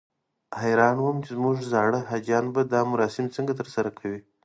[0.61, 4.19] حیران وم چې زموږ زاړه حاجیان به دا مراسم څنګه ترسره کوي.